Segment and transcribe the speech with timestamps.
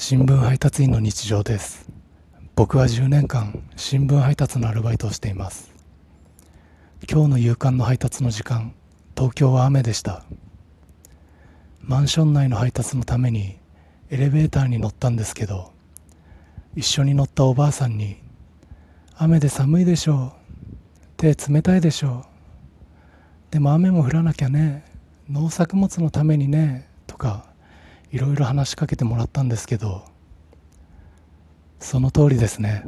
[0.00, 1.90] 新聞配達員の日常です。
[2.54, 5.74] 僕は10年間新聞配達のアルバイトをしています。
[7.10, 8.72] 今日の夕刊の配達の時間
[9.16, 10.22] 東京は雨でした。
[11.80, 13.56] マンション内の配達のために
[14.08, 15.72] エレベーターに乗ったんですけど
[16.76, 18.18] 一緒に乗ったおばあさんに
[19.18, 20.32] 「雨で寒いでしょう。
[21.16, 22.24] 手冷たいでしょ
[23.50, 23.52] う。
[23.52, 24.84] でも雨も降らなきゃね。
[25.28, 27.48] 農作物のためにね」とか
[28.10, 30.04] いろいろ話しかけてもらったんですけど
[31.78, 32.84] その通りですね。